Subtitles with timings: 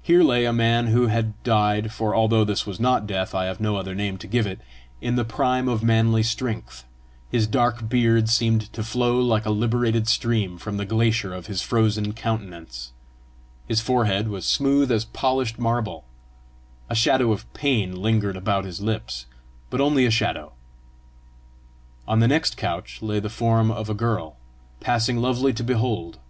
[0.00, 3.58] Here lay a man who had died for although this was not death, I have
[3.58, 4.60] no other name to give it
[5.00, 6.84] in the prime of manly strength;
[7.32, 11.62] his dark beard seemed to flow like a liberated stream from the glacier of his
[11.62, 12.92] frozen countenance;
[13.66, 16.04] his forehead was smooth as polished marble;
[16.88, 19.26] a shadow of pain lingered about his lips,
[19.68, 20.52] but only a shadow.
[22.06, 24.36] On the next couch lay the form of a girl,
[24.78, 26.20] passing lovely to behold.